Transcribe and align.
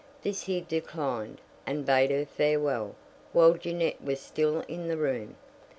This 0.23 0.45
he 0.45 0.61
declined, 0.61 1.41
and 1.67 1.85
bade 1.85 2.09
her 2.09 2.25
farewell 2.25 2.95
while 3.33 3.53
Jeannette 3.53 4.03
was 4.03 4.19
still 4.19 4.61
in 4.61 4.87
the 4.87 4.97
room. 4.97 5.35